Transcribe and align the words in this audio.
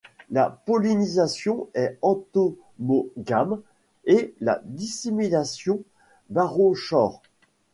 La 0.31 0.49
pollinisation 0.65 1.69
est 1.75 1.99
entomogame 2.01 3.61
et 4.05 4.33
la 4.39 4.59
dissémination 4.65 5.83
barochore. 6.31 7.21